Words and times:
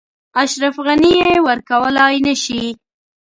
اشرف 0.41 0.75
غني 0.85 1.13
یې 1.25 1.31
ورکولای 1.47 2.15
نه 2.25 2.35
شي. 2.43 2.63